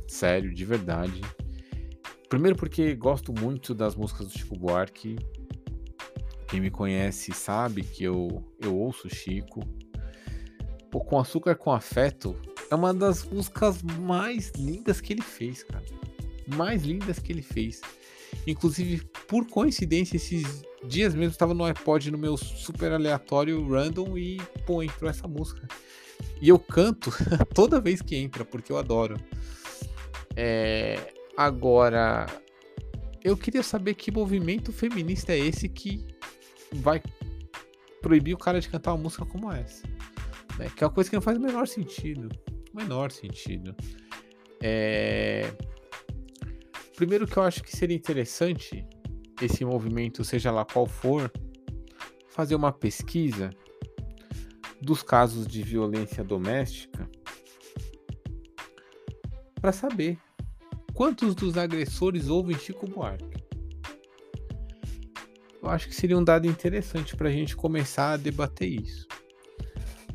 [0.08, 1.20] Sério, de verdade.
[2.28, 5.16] Primeiro porque gosto muito das músicas do Chico Buarque.
[6.48, 9.60] Quem me conhece sabe que eu, eu ouço Chico.
[10.90, 12.36] Pô, com Açúcar com Afeto
[12.70, 15.84] é uma das músicas mais lindas que ele fez, cara.
[16.48, 17.80] Mais lindas que ele fez.
[18.46, 24.40] Inclusive, por coincidência, esses dias mesmo estava no iPod no meu super aleatório random e
[24.66, 25.66] pô, entrou essa música.
[26.40, 27.10] E eu canto
[27.54, 29.16] toda vez que entra, porque eu adoro.
[30.36, 32.26] É, agora,
[33.22, 36.06] eu queria saber que movimento feminista é esse que
[36.72, 37.02] vai
[38.00, 39.86] proibir o cara de cantar uma música como essa.
[40.58, 40.70] Né?
[40.74, 42.28] Que é uma coisa que não faz o menor sentido.
[42.72, 43.74] O menor sentido.
[44.62, 45.52] É...
[46.96, 48.86] Primeiro que eu acho que seria interessante
[49.40, 51.30] esse movimento, seja lá qual for,
[52.28, 53.50] fazer uma pesquisa
[54.80, 57.08] dos casos de violência doméstica
[59.60, 60.18] para saber
[60.96, 63.36] quantos dos agressores ouvem Chico Buarque.
[65.62, 69.06] Eu acho que seria um dado interessante para a gente começar a debater isso.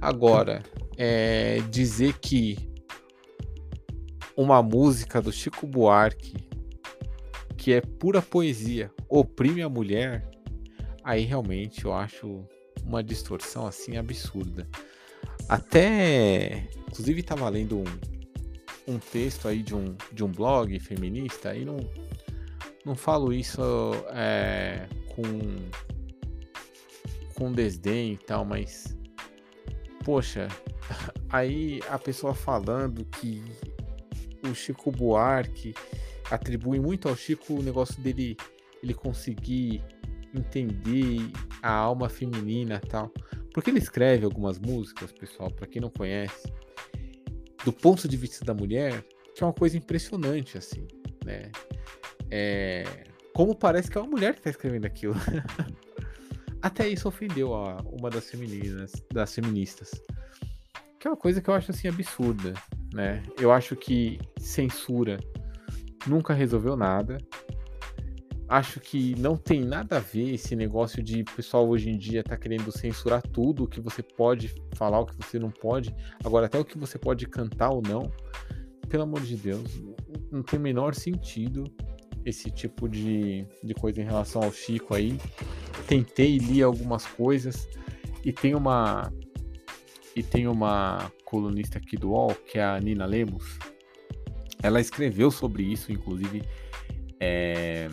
[0.02, 0.64] Agora,
[0.98, 2.58] é, dizer que
[4.36, 6.34] uma música do Chico Buarque,
[7.56, 10.28] que é pura poesia, oprime a mulher,
[11.04, 12.44] aí realmente eu acho
[12.84, 14.68] uma distorção assim absurda.
[15.48, 17.84] Até, inclusive, estava lendo um,
[18.92, 21.78] um texto aí de um, de um blog feminista e não,
[22.86, 23.62] não falo isso
[24.14, 25.24] é, com,
[27.36, 28.98] com desdém e tal, mas
[30.04, 30.48] poxa,
[31.30, 33.44] aí a pessoa falando que
[34.44, 35.74] o Chico Buarque
[36.30, 38.36] atribui muito ao Chico o negócio dele
[38.82, 39.84] ele conseguir
[40.34, 43.12] entender a alma feminina tal.
[43.54, 46.52] Porque ele escreve algumas músicas, pessoal, para quem não conhece,
[47.64, 49.04] do ponto de vista da mulher,
[49.36, 50.88] que é uma coisa impressionante, assim,
[51.26, 51.52] né?
[52.30, 52.84] É...
[53.34, 55.16] Como parece que é uma mulher que está escrevendo aquilo.
[56.62, 59.92] Até isso ofendeu a uma das femininas, das feministas.
[61.00, 62.54] Que é uma coisa que eu acho assim absurda,
[62.94, 63.24] né?
[63.40, 65.18] Eu acho que censura
[66.08, 67.18] nunca resolveu nada.
[68.52, 72.36] Acho que não tem nada a ver esse negócio de pessoal hoje em dia tá
[72.36, 75.96] querendo censurar tudo o que você pode falar, o que você não pode.
[76.22, 78.12] Agora, até o que você pode cantar ou não.
[78.90, 79.82] Pelo amor de Deus,
[80.30, 81.64] não tem o menor sentido
[82.26, 85.18] esse tipo de, de coisa em relação ao Chico aí.
[85.88, 87.70] Tentei ler algumas coisas
[88.22, 89.14] e tem uma
[90.14, 93.58] e tem uma colunista aqui do UOL, que é a Nina Lemos,
[94.62, 96.44] ela escreveu sobre isso, inclusive,
[97.18, 97.88] é,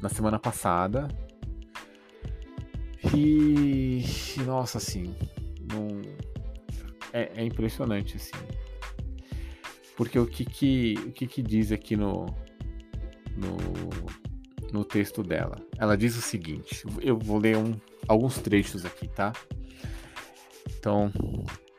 [0.00, 1.08] na semana passada.
[3.14, 4.04] E.
[4.44, 5.14] Nossa, assim.
[5.72, 6.02] Não,
[7.12, 8.32] é, é, impressionante, assim.
[9.96, 12.26] Porque o que que, o que, que diz aqui no,
[13.36, 13.56] no,
[14.72, 15.56] no texto dela?
[15.76, 17.74] Ela diz o seguinte: eu vou ler um,
[18.06, 19.32] alguns trechos aqui, tá?
[20.78, 21.12] Então,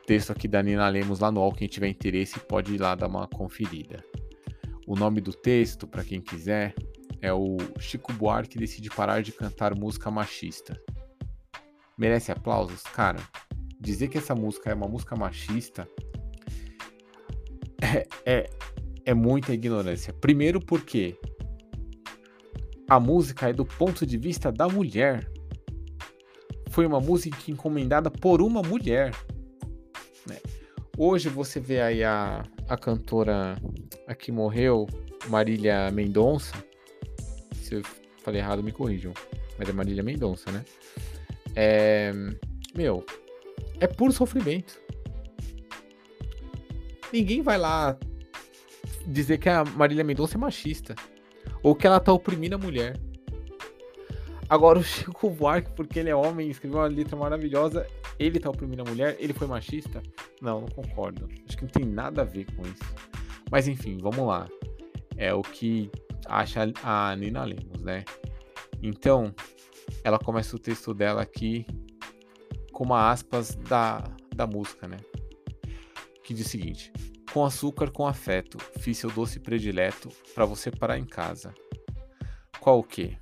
[0.06, 3.06] texto aqui da Nina Lemos lá no UOL, quem tiver interesse pode ir lá dar
[3.06, 4.04] uma conferida.
[4.86, 6.74] O nome do texto, para quem quiser,
[7.20, 10.80] é o Chico Buarque decide parar de cantar música machista.
[11.96, 12.82] Merece aplausos?
[12.82, 13.20] Cara,
[13.78, 15.86] dizer que essa música é uma música machista
[17.82, 18.50] é, é,
[19.04, 20.12] é muita ignorância.
[20.12, 21.16] Primeiro porque
[22.88, 25.30] a música é do ponto de vista da mulher.
[26.70, 29.12] Foi uma música encomendada por uma mulher.
[30.26, 30.36] Né?
[30.96, 33.56] Hoje você vê aí a, a cantora
[34.06, 34.86] a que morreu,
[35.28, 36.69] Marília Mendonça.
[37.70, 37.82] Se eu
[38.24, 39.14] falei errado, me corrijam.
[39.56, 40.64] Mas é Marília Mendonça, né?
[41.54, 42.12] É.
[42.74, 43.06] Meu,
[43.78, 44.76] é puro sofrimento.
[47.12, 47.96] Ninguém vai lá
[49.06, 50.96] dizer que a Marília Mendonça é machista.
[51.62, 52.98] Ou que ela tá oprimindo a mulher.
[54.48, 57.86] Agora o Chico Buarque, porque ele é homem escreveu uma letra maravilhosa,
[58.18, 60.02] ele tá oprimindo a mulher, ele foi machista?
[60.42, 61.28] Não, não concordo.
[61.46, 62.82] Acho que não tem nada a ver com isso.
[63.48, 64.48] Mas enfim, vamos lá.
[65.16, 65.88] É o que
[66.26, 68.04] acha a Nina Lemos, né?
[68.82, 69.34] Então,
[70.02, 71.66] ela começa o texto dela aqui
[72.72, 74.02] com uma aspas da,
[74.34, 74.96] da música, né?
[76.24, 76.92] Que diz o seguinte:
[77.32, 81.54] Com açúcar, com afeto, fiz seu doce predileto para você parar em casa.
[82.58, 83.16] Qual o quê?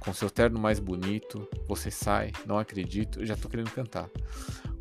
[0.00, 4.08] Com seu terno mais bonito, você sai, não acredito, eu já tô querendo cantar.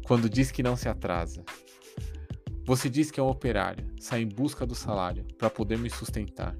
[0.05, 1.43] Quando diz que não se atrasa.
[2.63, 6.55] Você diz que é um operário, sai em busca do salário para poder me sustentar.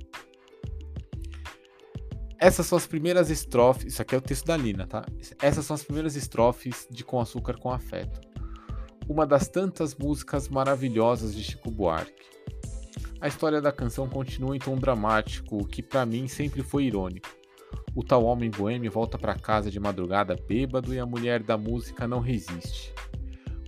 [2.37, 3.93] Essas são as primeiras estrofes.
[3.93, 5.05] Isso aqui é o texto da Lina, tá?
[5.41, 8.19] Essas são as primeiras estrofes de Com Açúcar com Afeto.
[9.07, 12.13] Uma das tantas músicas maravilhosas de Chico Buarque.
[13.21, 17.29] A história da canção continua em tom dramático, o que para mim sempre foi irônico.
[17.95, 22.07] O tal homem boêmio volta para casa de madrugada bêbado e a mulher da música
[22.07, 22.93] não resiste.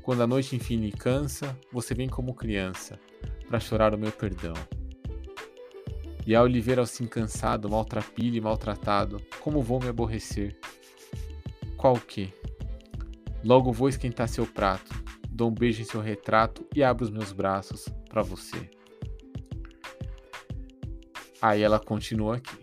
[0.01, 2.99] Quando a noite enfim lhe cansa, você vem como criança,
[3.47, 4.53] para chorar o meu perdão.
[6.27, 10.59] E ao lhe ver assim cansado, maltrapilho e maltratado, como vou me aborrecer?
[11.77, 12.33] Qual o que?
[13.45, 14.93] Logo vou esquentar seu prato,
[15.29, 18.69] dou um beijo em seu retrato e abro os meus braços para você.
[21.41, 22.57] Aí ela continua aqui.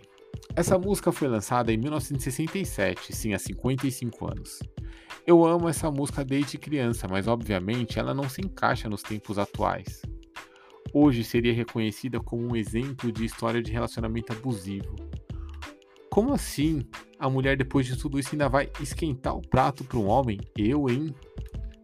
[0.54, 4.58] Essa música foi lançada em 1967, sim, há 55 anos.
[5.26, 10.02] Eu amo essa música desde criança, mas obviamente ela não se encaixa nos tempos atuais.
[10.94, 14.94] Hoje seria reconhecida como um exemplo de história de relacionamento abusivo.
[16.08, 16.86] Como assim
[17.18, 20.38] a mulher depois de tudo isso ainda vai esquentar o prato para um homem?
[20.56, 21.12] Eu, hein?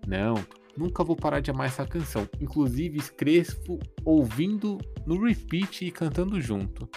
[0.07, 0.35] Não,
[0.77, 2.29] nunca vou parar de amar essa canção.
[2.40, 6.88] Inclusive, cresço ouvindo no repeat e cantando junto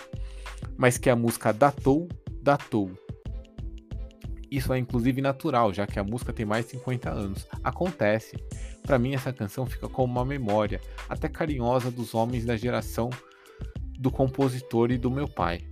[0.78, 2.08] mas que a música datou,
[2.42, 2.92] datou.
[4.54, 7.48] Isso é inclusive natural, já que a música tem mais de 50 anos.
[7.64, 8.38] Acontece.
[8.84, 13.10] Para mim essa canção fica como uma memória, até carinhosa dos homens da geração
[13.98, 15.66] do compositor e do meu pai.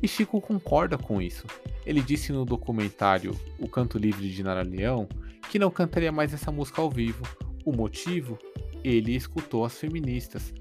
[0.00, 1.44] E Chico concorda com isso.
[1.84, 5.08] Ele disse no documentário O Canto Livre de Nara Leão
[5.50, 7.24] que não cantaria mais essa música ao vivo.
[7.64, 8.38] O motivo?
[8.84, 10.54] Ele escutou as feministas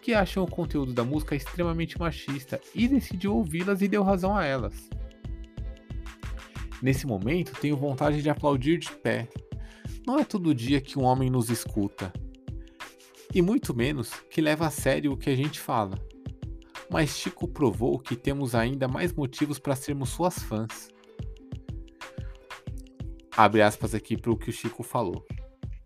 [0.00, 4.44] que acham o conteúdo da música extremamente machista e decidiu ouvi-las e deu razão a
[4.44, 4.88] elas.
[6.82, 9.28] Nesse momento, tenho vontade de aplaudir de pé.
[10.06, 12.12] Não é todo dia que um homem nos escuta,
[13.32, 15.96] e muito menos que leva a sério o que a gente fala.
[16.90, 20.90] Mas Chico provou que temos ainda mais motivos para sermos suas fãs.
[23.34, 25.24] Abre aspas aqui para o que o Chico falou.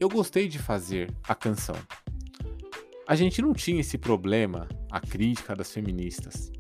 [0.01, 1.77] Eu gostei de fazer a canção
[3.07, 6.51] a gente não tinha esse problema, a crítica das feministas.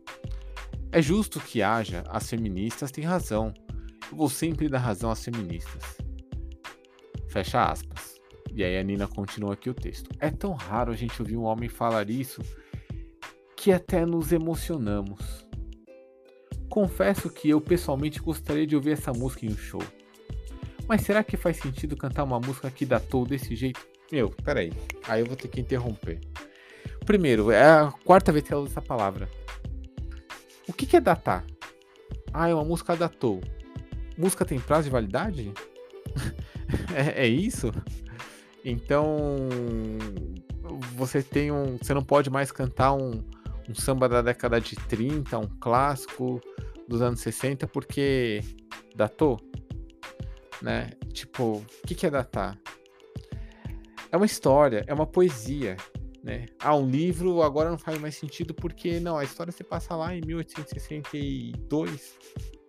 [0.92, 3.52] É justo que haja, as feministas têm razão.
[4.12, 5.98] Vou sempre dar razão às feministas.
[7.28, 8.16] Fecha aspas.
[8.52, 10.10] E aí a Nina continua aqui o texto.
[10.18, 12.40] É tão raro a gente ouvir um homem falar isso
[13.56, 15.46] que até nos emocionamos.
[16.68, 19.82] Confesso que eu pessoalmente gostaria de ouvir essa música em um show.
[20.88, 23.86] Mas será que faz sentido cantar uma música que datou desse jeito?
[24.10, 24.72] Meu, peraí.
[25.08, 26.20] Aí eu vou ter que interromper.
[27.04, 29.28] Primeiro, é a quarta vez que ela usa essa palavra.
[30.68, 31.44] O que, que é datar?
[32.32, 33.40] Ah, é uma música datou.
[34.16, 35.52] Música tem prazo de validade?
[36.94, 37.72] é, é isso?
[38.64, 39.48] Então,
[40.96, 41.76] você tem um.
[41.78, 43.22] Você não pode mais cantar um,
[43.68, 46.40] um samba da década de 30, um clássico
[46.88, 48.40] dos anos 60, porque
[48.94, 49.38] datou?
[50.62, 50.90] Né?
[51.12, 52.58] Tipo, o que, que é datar?
[54.10, 55.76] É uma história, é uma poesia.
[56.22, 56.46] Né?
[56.58, 60.12] Ah, um livro agora não faz mais sentido porque, não, a história se passa lá
[60.14, 62.18] em 1862.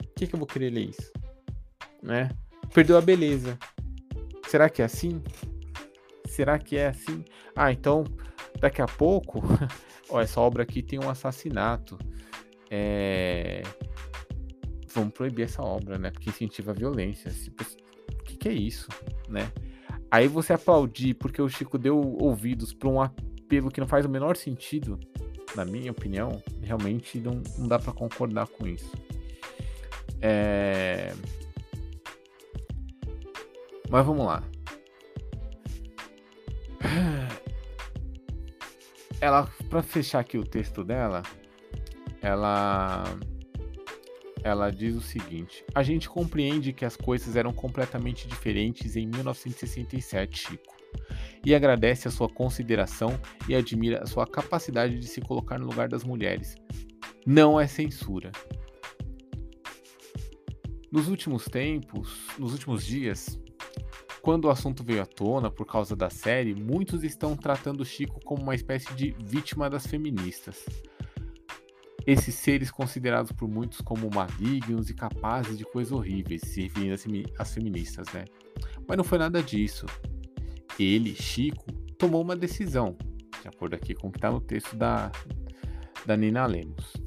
[0.03, 1.11] O que, que eu vou querer ler isso?
[2.01, 2.29] Né?
[2.73, 3.57] Perdeu a beleza.
[4.47, 5.21] Será que é assim?
[6.27, 7.23] Será que é assim?
[7.55, 8.03] Ah, então
[8.59, 9.41] daqui a pouco,
[10.09, 11.97] ó, essa obra aqui tem um assassinato.
[12.69, 13.63] É...
[14.93, 16.11] Vamos proibir essa obra, né?
[16.11, 17.31] Porque incentiva a violência.
[17.31, 18.87] O que, que é isso,
[19.29, 19.51] né?
[20.09, 24.09] Aí você aplaudir porque o Chico deu ouvidos para um apelo que não faz o
[24.09, 24.99] menor sentido,
[25.55, 28.91] na minha opinião, realmente não, não dá para concordar com isso.
[30.21, 31.13] É...
[33.89, 34.43] Mas vamos lá.
[39.19, 41.23] Ela, para fechar aqui o texto dela,
[42.21, 43.03] ela
[44.43, 50.37] ela diz o seguinte: A gente compreende que as coisas eram completamente diferentes em 1967,
[50.37, 50.77] Chico
[51.45, 55.87] e agradece a sua consideração e admira a sua capacidade de se colocar no lugar
[55.87, 56.55] das mulheres.
[57.25, 58.31] Não é censura.
[60.91, 63.39] Nos últimos tempos, nos últimos dias,
[64.27, 68.43] quando o assunto veio à tona por causa da série, muitos estão tratando Chico como
[68.43, 70.65] uma espécie de vítima das feministas.
[72.05, 76.93] Esses seres considerados por muitos como malignos e capazes de coisas horríveis, se referindo
[77.39, 78.25] às feministas, né?
[78.85, 79.85] Mas não foi nada disso
[80.77, 82.97] ele, Chico, tomou uma decisão,
[83.41, 85.09] de acordo aqui com o que está no texto da,
[86.05, 86.97] da Nina Lemos.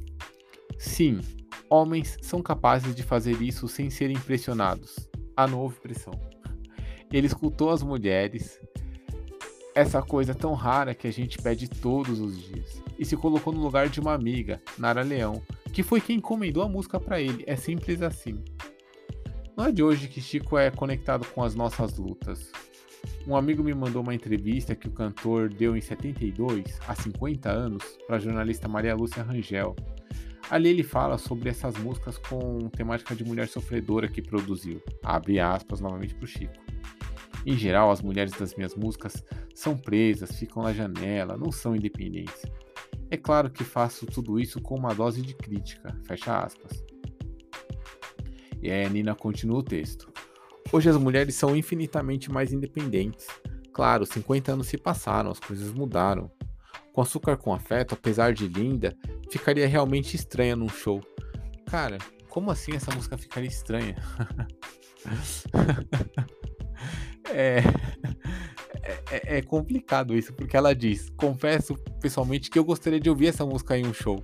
[0.78, 1.20] Sim,
[1.68, 4.96] homens são capazes de fazer isso sem serem impressionados.
[5.37, 6.29] A nova pressão.
[7.12, 8.61] Ele escutou as mulheres,
[9.75, 13.62] essa coisa tão rara que a gente pede todos os dias, e se colocou no
[13.62, 15.42] lugar de uma amiga, Nara Leão,
[15.73, 17.44] que foi quem encomendou a música para ele.
[17.46, 18.42] É simples assim.
[19.56, 22.50] Não é de hoje que Chico é conectado com as nossas lutas.
[23.27, 27.85] Um amigo me mandou uma entrevista que o cantor deu em 72, há 50 anos,
[28.06, 29.77] para a jornalista Maria Lúcia Rangel.
[30.50, 34.83] Ali ele fala sobre essas músicas com temática de mulher sofredora que produziu.
[35.02, 36.69] Abre aspas novamente para o Chico.
[37.46, 39.24] Em geral, as mulheres das minhas músicas
[39.54, 42.42] são presas, ficam na janela, não são independentes.
[43.10, 45.96] É claro que faço tudo isso com uma dose de crítica.
[46.04, 46.84] Fecha aspas.
[48.62, 50.12] E aí a Nina continua o texto.
[50.72, 53.26] Hoje as mulheres são infinitamente mais independentes.
[53.72, 56.30] Claro, 50 anos se passaram, as coisas mudaram.
[56.92, 58.96] Com açúcar com afeto, apesar de linda,
[59.30, 61.00] ficaria realmente estranha num show.
[61.66, 63.96] cara, como assim essa música ficaria estranha?
[68.83, 73.28] é, é, é, complicado isso, porque ela diz: confesso pessoalmente que eu gostaria de ouvir
[73.28, 74.22] essa música em um show.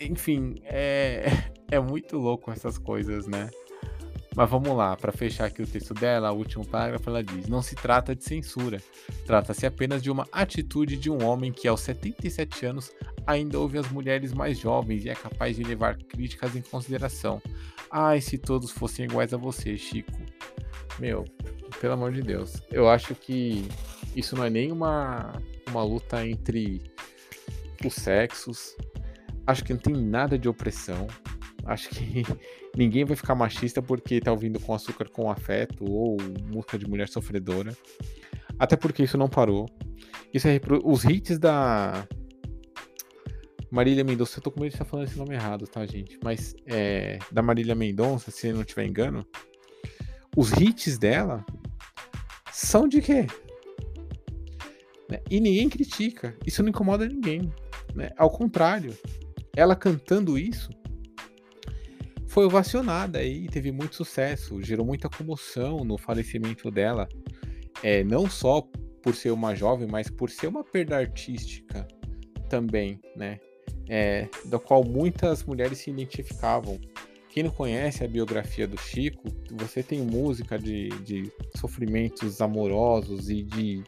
[0.00, 1.26] Enfim, é,
[1.70, 3.50] é muito louco essas coisas, né?
[4.34, 7.60] Mas vamos lá, para fechar aqui o texto dela, o último parágrafo, ela diz: Não
[7.60, 8.80] se trata de censura,
[9.26, 12.90] trata-se apenas de uma atitude de um homem que, aos 77 anos,
[13.26, 17.42] ainda ouve as mulheres mais jovens e é capaz de levar críticas em consideração.
[17.94, 20.10] Ai, se todos fossem iguais a você, Chico.
[20.98, 21.24] Meu,
[21.78, 23.68] pelo amor de Deus, eu acho que
[24.16, 25.38] isso não é nem uma,
[25.68, 26.80] uma luta entre
[27.84, 28.74] os sexos,
[29.46, 31.06] acho que não tem nada de opressão.
[31.66, 32.22] Acho que
[32.74, 36.16] ninguém vai ficar machista porque tá ouvindo com açúcar com afeto ou
[36.50, 37.76] música de mulher sofredora.
[38.58, 39.68] Até porque isso não parou.
[40.32, 40.80] Isso é repro...
[40.82, 42.08] os hits da
[43.72, 44.38] Marília Mendonça.
[44.38, 46.20] Eu tô com medo de estar falando esse nome errado, tá, gente?
[46.22, 47.18] Mas é...
[47.32, 49.26] da Marília Mendonça, se não tiver engano,
[50.36, 51.42] os hits dela
[52.52, 53.26] são de quê?
[55.10, 55.20] Né?
[55.30, 56.36] E ninguém critica.
[56.46, 57.50] Isso não incomoda ninguém.
[57.94, 58.10] Né?
[58.18, 58.94] Ao contrário,
[59.56, 60.70] ela cantando isso
[62.26, 67.06] foi ovacionada aí, teve muito sucesso, gerou muita comoção no falecimento dela,
[67.82, 68.66] é, não só
[69.02, 71.86] por ser uma jovem, mas por ser uma perda artística
[72.48, 73.38] também, né?
[73.88, 76.80] É, da qual muitas mulheres se identificavam.
[77.28, 83.42] Quem não conhece a biografia do Chico, você tem música de, de sofrimentos amorosos e
[83.42, 83.82] de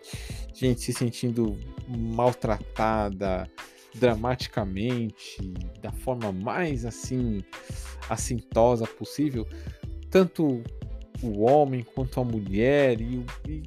[0.55, 3.49] gente se sentindo maltratada,
[3.95, 5.36] dramaticamente,
[5.82, 7.45] da forma mais assim
[8.09, 9.47] assintosa possível,
[10.11, 10.62] tanto
[11.22, 13.62] o homem quanto a mulher e, e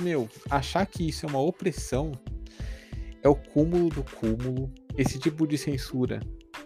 [0.00, 2.12] meu, achar que isso é uma opressão
[3.22, 4.72] é o cúmulo do cúmulo.
[5.00, 6.20] Esse tipo de censura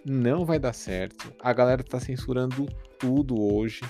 [0.05, 1.33] não vai dar certo.
[1.39, 2.67] A galera tá censurando
[2.99, 3.83] tudo hoje.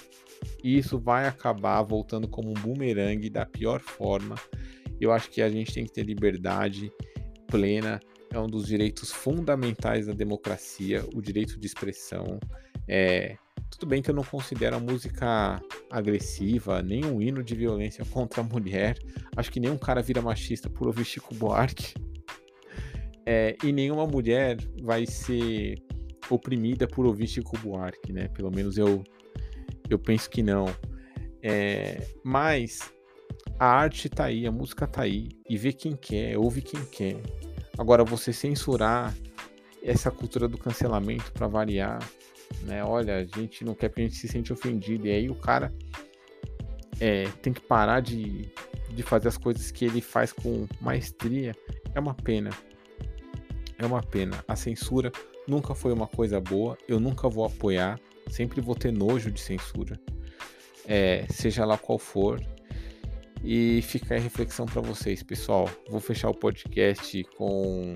[0.62, 4.34] E isso vai acabar voltando como um bumerangue da pior forma.
[5.00, 6.92] Eu acho que a gente tem que ter liberdade
[7.46, 7.98] plena
[8.30, 12.38] é um dos direitos fundamentais da democracia, o direito de expressão.
[12.86, 13.38] É,
[13.70, 15.58] tudo bem que eu não considero a música
[15.90, 18.98] agressiva, nem um hino de violência contra a mulher.
[19.34, 21.94] Acho que nenhum cara vira machista por ouvir Chico Buarque.
[23.26, 25.76] É, e nenhuma mulher vai ser
[26.28, 28.28] oprimida por ouvir Chico Buarque, né?
[28.28, 29.02] Pelo menos eu,
[29.88, 30.66] eu penso que não.
[31.42, 32.92] É, mas
[33.58, 37.16] a arte tá aí, a música tá aí, e vê quem quer, ouve quem quer.
[37.78, 39.14] Agora, você censurar
[39.82, 41.98] essa cultura do cancelamento para variar,
[42.62, 42.84] né?
[42.84, 45.06] Olha, a gente não quer porque a gente se sente ofendido.
[45.06, 45.72] E aí o cara
[47.00, 48.48] é, tem que parar de,
[48.90, 51.54] de fazer as coisas que ele faz com maestria.
[51.94, 52.50] É uma pena.
[53.78, 54.44] É uma pena.
[54.46, 55.10] A censura
[55.46, 56.76] nunca foi uma coisa boa.
[56.88, 57.98] Eu nunca vou apoiar.
[58.28, 59.98] Sempre vou ter nojo de censura.
[60.86, 62.40] É, seja lá qual for.
[63.42, 65.68] E fica a reflexão para vocês, pessoal.
[65.90, 67.94] Vou fechar o podcast com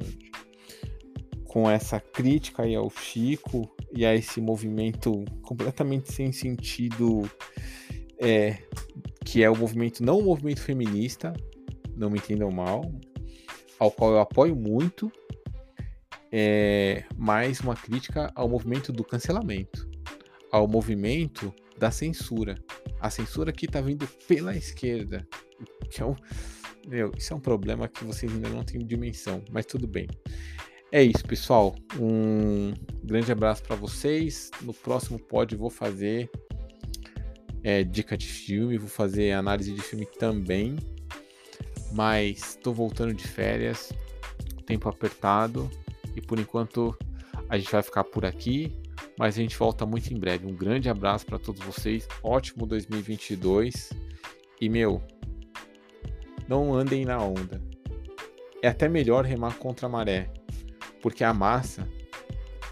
[1.48, 7.28] com essa crítica aí ao Chico e a esse movimento completamente sem sentido,
[8.18, 8.58] é,
[9.24, 11.32] que é o movimento não o movimento feminista,
[11.96, 12.82] não me entendam mal,
[13.78, 15.10] ao qual eu apoio muito,
[16.30, 19.88] é, mas uma crítica ao movimento do cancelamento,
[20.50, 22.56] ao movimento da censura.
[23.00, 25.26] A censura que está vindo pela esquerda.
[25.90, 26.14] Que é um,
[26.86, 30.08] meu, isso é um problema que vocês ainda não têm dimensão, mas tudo bem.
[30.90, 31.74] É isso, pessoal.
[31.98, 32.72] Um
[33.04, 34.50] grande abraço para vocês.
[34.62, 36.30] No próximo pod vou fazer
[37.62, 40.76] é, dica de filme, vou fazer análise de filme também.
[41.92, 43.92] Mas estou voltando de férias,
[44.66, 45.70] tempo apertado
[46.18, 46.96] e por enquanto
[47.48, 48.72] a gente vai ficar por aqui
[49.18, 50.46] mas a gente volta muito em breve.
[50.46, 53.90] Um grande abraço para todos vocês, ótimo 2022
[54.60, 55.02] e meu,
[56.46, 57.60] não andem na onda.
[58.62, 60.32] É até melhor remar contra a maré,
[61.02, 61.88] porque a massa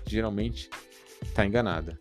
[0.06, 0.70] geralmente
[1.22, 1.98] está enganada.